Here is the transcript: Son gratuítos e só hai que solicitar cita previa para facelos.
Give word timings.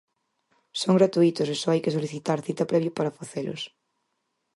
Son 0.81 0.93
gratuítos 0.99 1.47
e 1.53 1.55
só 1.61 1.67
hai 1.71 1.81
que 1.83 1.95
solicitar 1.95 2.39
cita 2.47 2.69
previa 2.71 2.95
para 2.97 3.15
facelos. 3.19 3.61